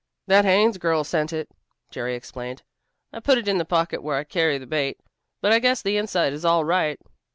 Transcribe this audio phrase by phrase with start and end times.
[0.25, 1.47] "That Haines girl sent it,"
[1.91, 2.63] Jerry explained.
[3.13, 4.99] "I put it in the pocket where I carry the bait,
[5.41, 6.99] but I guess the inside is all right."